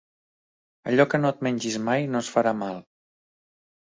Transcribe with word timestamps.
Allò 0.91 1.05
que 1.11 1.19
no 1.25 1.31
et 1.33 1.43
mengis 1.47 1.77
mai 1.89 2.09
no 2.13 2.21
es 2.25 2.31
farà 2.37 2.53
mal. 2.65 2.83